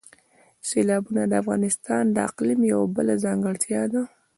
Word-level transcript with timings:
سیلابونه 0.69 1.21
د 1.27 1.33
افغانستان 1.41 2.03
د 2.11 2.17
اقلیم 2.29 2.61
یوه 2.71 2.87
بله 2.95 3.13
ځانګړتیا 3.23 3.81
ده. 3.93 4.01